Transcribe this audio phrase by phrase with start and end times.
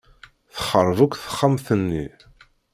[0.53, 2.05] Texṛeb akk texxamt-nni.